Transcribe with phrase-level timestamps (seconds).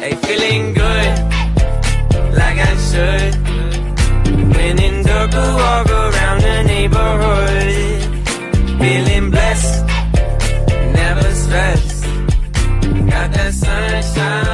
[0.00, 1.18] Hey, feeling good,
[2.40, 3.34] like I should.
[4.56, 8.02] When in dark, I walk around the neighborhood.
[8.80, 9.84] Feeling blessed,
[10.92, 12.04] never stressed.
[13.10, 14.51] Got that sunshine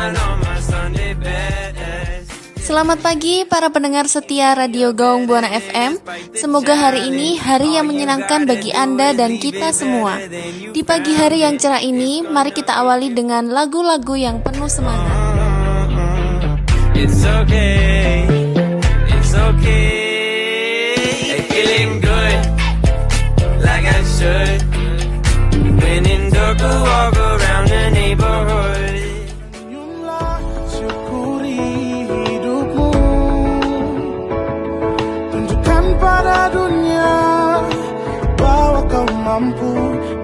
[2.69, 6.05] Selamat pagi para pendengar setia Radio Gaung Buana FM.
[6.37, 10.21] Semoga hari ini hari yang menyenangkan bagi Anda dan kita semua.
[10.77, 15.17] Di pagi hari yang cerah ini, mari kita awali dengan lagu-lagu yang penuh semangat.
[16.93, 18.29] It's okay,
[19.17, 19.89] it's okay.
[21.49, 22.41] Feeling good,
[23.65, 24.61] like I should.
[25.57, 26.29] When in
[39.39, 39.75] mampu.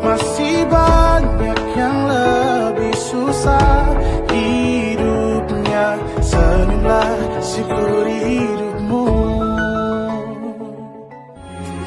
[0.02, 3.94] Masih banyak yang lebih susah
[4.34, 5.94] Hidupnya.
[6.18, 9.06] Senyumlah, syukuri hidupmu.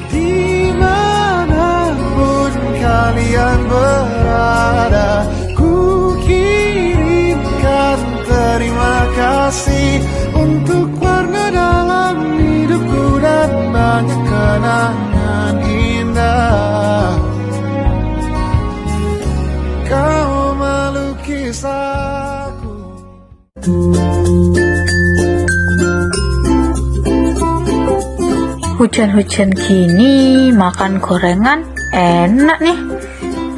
[0.08, 10.00] Di mana pun kalian berada Ku kirimkan terima kasih
[10.32, 15.07] Untuk warna dalam hidupku Dan banyak kenangan
[21.98, 22.74] aku
[28.78, 32.78] Hujan-hujan gini makan gorengan enak nih.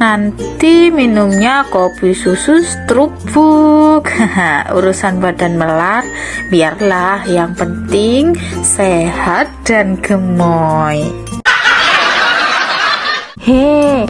[0.01, 4.09] Nanti minumnya kopi susu strubuk.
[4.81, 6.01] Urusan badan melar,
[6.49, 8.33] biarlah yang penting
[8.65, 11.05] sehat dan gemoy.
[13.37, 14.09] He,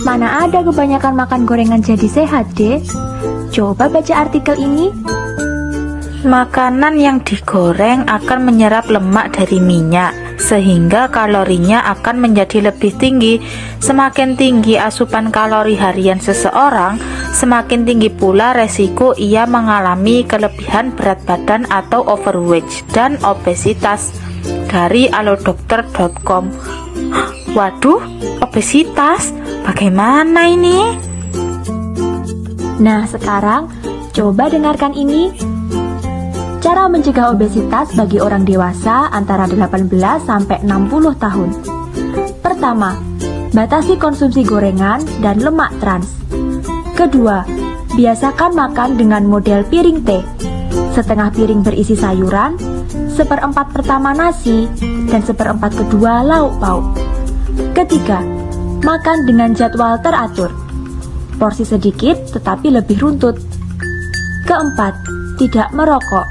[0.00, 2.80] mana ada kebanyakan makan gorengan jadi sehat, deh?
[3.58, 4.94] Coba baca artikel ini.
[6.22, 13.42] Makanan yang digoreng akan menyerap lemak dari minyak, sehingga kalorinya akan menjadi lebih tinggi.
[13.82, 17.02] Semakin tinggi asupan kalori harian seseorang,
[17.34, 24.14] semakin tinggi pula resiko ia mengalami kelebihan berat badan atau overweight dan obesitas.
[24.70, 26.54] Dari alodokter.com.
[27.58, 28.06] Waduh,
[28.38, 29.34] obesitas?
[29.66, 31.07] Bagaimana ini?
[32.78, 33.66] Nah, sekarang
[34.14, 35.34] coba dengarkan ini.
[36.58, 39.90] Cara mencegah obesitas bagi orang dewasa antara 18
[40.22, 41.50] sampai 60 tahun.
[42.42, 42.98] Pertama,
[43.54, 46.06] batasi konsumsi gorengan dan lemak trans.
[46.94, 47.46] Kedua,
[47.94, 50.22] biasakan makan dengan model piring teh.
[50.94, 52.58] Setengah piring berisi sayuran,
[53.14, 54.66] seperempat pertama nasi,
[55.06, 56.94] dan seperempat kedua lauk pauk.
[57.74, 58.22] Ketiga,
[58.82, 60.67] makan dengan jadwal teratur.
[61.38, 63.38] Porsi sedikit tetapi lebih runtut.
[64.42, 64.98] Keempat,
[65.38, 66.26] tidak merokok.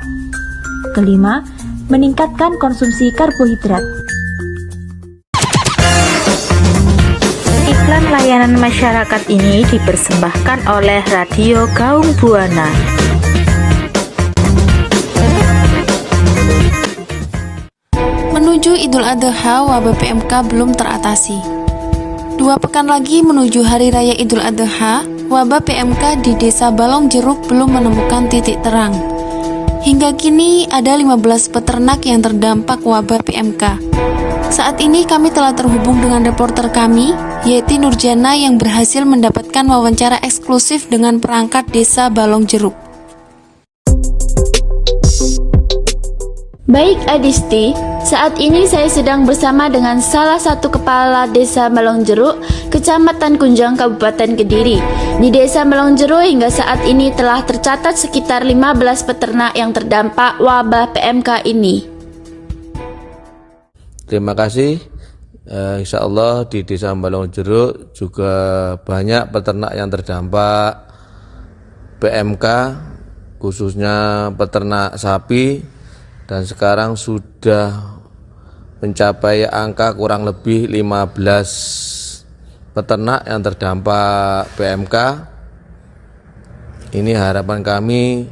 [0.92, 1.48] Kelima,
[1.88, 3.80] meningkatkan konsumsi karbohidrat.
[7.72, 12.68] Iklan layanan masyarakat ini dipersembahkan oleh Radio Gaung Buana.
[18.36, 21.57] Menuju Idul Adha, wabah PMK belum teratasi.
[22.38, 27.74] Dua pekan lagi menuju Hari Raya Idul Adha, wabah PMK di Desa Balong Jeruk belum
[27.74, 28.94] menemukan titik terang.
[29.82, 31.18] Hingga kini ada 15
[31.50, 33.82] peternak yang terdampak wabah PMK.
[34.54, 37.10] Saat ini kami telah terhubung dengan reporter kami,
[37.42, 42.78] Yeti Nurjana yang berhasil mendapatkan wawancara eksklusif dengan perangkat Desa Balong Jeruk.
[46.70, 47.74] Baik Adisti,
[48.08, 52.40] saat ini saya sedang bersama dengan salah satu kepala desa Melongjeruk,
[52.72, 54.80] Kecamatan Kunjang, Kabupaten Kediri.
[55.20, 61.52] Di desa Melongjeruk hingga saat ini telah tercatat sekitar 15 peternak yang terdampak wabah PMK
[61.52, 61.84] ini.
[64.08, 64.80] Terima kasih.
[65.44, 68.32] Eh, insya Allah di Desa Balong Jeruk juga
[68.88, 70.72] banyak peternak yang terdampak
[72.00, 72.46] PMK,
[73.36, 75.60] khususnya peternak sapi,
[76.28, 77.97] dan sekarang sudah
[78.78, 81.18] mencapai angka kurang lebih 15
[82.78, 84.96] peternak yang terdampak PMK.
[86.94, 88.30] Ini harapan kami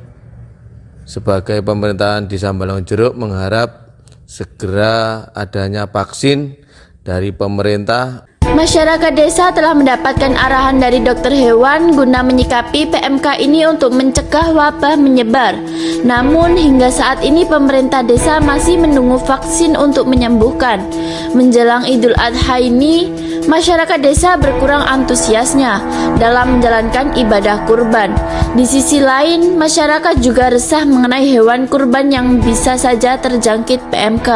[1.06, 6.58] sebagai pemerintahan di Sambalong Jeruk mengharap segera adanya vaksin
[7.06, 13.90] dari pemerintah Masyarakat desa telah mendapatkan arahan dari dokter hewan guna menyikapi PMK ini untuk
[13.98, 15.58] mencegah wabah menyebar.
[16.06, 20.86] Namun hingga saat ini pemerintah desa masih menunggu vaksin untuk menyembuhkan.
[21.34, 23.10] Menjelang Idul Adha ini,
[23.50, 25.82] masyarakat desa berkurang antusiasnya
[26.22, 28.14] dalam menjalankan ibadah kurban.
[28.54, 34.30] Di sisi lain, masyarakat juga resah mengenai hewan kurban yang bisa saja terjangkit PMK.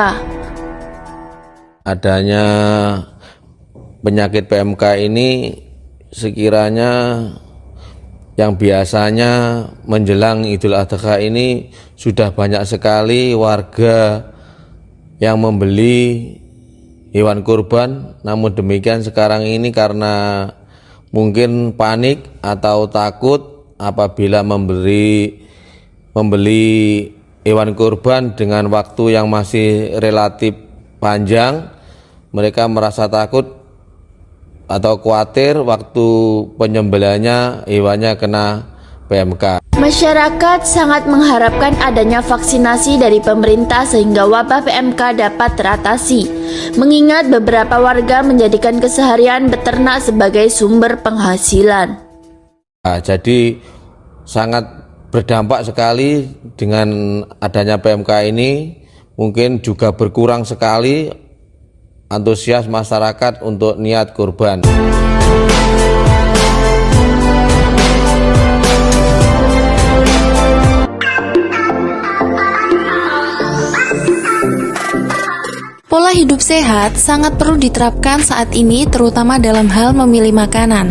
[1.85, 2.45] Adanya
[3.99, 5.59] penyakit PMK ini
[6.09, 7.23] sekiranya
[8.39, 9.31] yang biasanya
[9.83, 14.31] menjelang Idul Adha ini sudah banyak sekali warga
[15.19, 16.39] yang membeli
[17.11, 18.15] hewan kurban.
[18.23, 20.47] Namun demikian sekarang ini karena
[21.11, 25.43] mungkin panik atau takut apabila memberi
[26.15, 27.11] membeli
[27.43, 30.55] hewan kurban dengan waktu yang masih relatif
[31.03, 31.75] panjang
[32.31, 33.58] mereka merasa takut
[34.69, 36.07] atau khawatir waktu
[36.53, 38.69] penyembelihannya hewannya kena
[39.09, 39.65] PMK.
[39.73, 46.29] Masyarakat sangat mengharapkan adanya vaksinasi dari pemerintah sehingga wabah PMK dapat teratasi.
[46.77, 51.97] Mengingat beberapa warga menjadikan keseharian beternak sebagai sumber penghasilan.
[52.85, 53.57] Nah, jadi
[54.29, 54.67] sangat
[55.09, 58.77] berdampak sekali dengan adanya PMK ini.
[59.19, 61.11] Mungkin juga berkurang sekali
[62.09, 64.65] antusias masyarakat untuk niat kurban.
[75.89, 80.89] Pola hidup sehat sangat perlu diterapkan saat ini terutama dalam hal memilih makanan.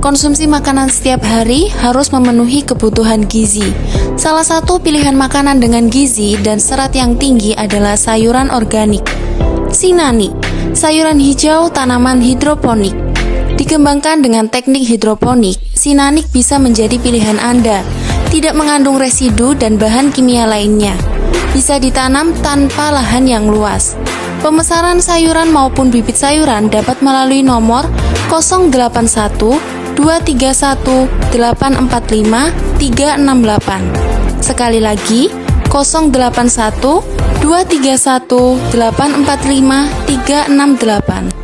[0.00, 3.68] Konsumsi makanan setiap hari harus memenuhi kebutuhan gizi.
[4.16, 9.04] Salah satu pilihan makanan dengan gizi dan serat yang tinggi adalah sayuran organik.
[9.70, 12.94] Sinani, sayuran hijau tanaman hidroponik.
[13.58, 17.84] Dikembangkan dengan teknik hidroponik, sinanik bisa menjadi pilihan Anda.
[18.30, 20.94] Tidak mengandung residu dan bahan kimia lainnya.
[21.50, 23.98] Bisa ditanam tanpa lahan yang luas.
[24.40, 27.84] Pemesanan sayuran maupun bibit sayuran dapat melalui nomor
[28.32, 28.70] 081
[29.98, 34.40] 231 845 368.
[34.40, 35.28] Sekali lagi,
[35.70, 37.00] 081
[37.40, 41.40] 231 845 368.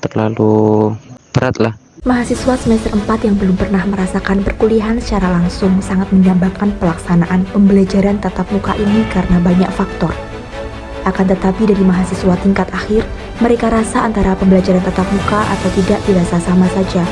[0.00, 0.94] terlalu
[1.34, 7.44] berat lah Mahasiswa semester 4 yang belum pernah merasakan perkuliahan secara langsung sangat mendambakan pelaksanaan
[7.52, 10.08] pembelajaran tatap muka ini karena banyak faktor.
[11.04, 13.04] Akan tetapi dari mahasiswa tingkat akhir,
[13.44, 17.04] mereka rasa antara pembelajaran tatap muka atau tidak dirasa sama saja.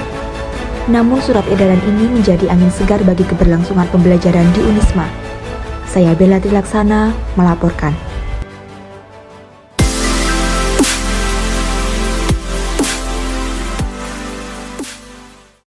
[0.88, 5.04] Namun surat edaran ini menjadi angin segar bagi keberlangsungan pembelajaran di Unisma.
[5.84, 8.07] Saya Bella Trilaksana melaporkan.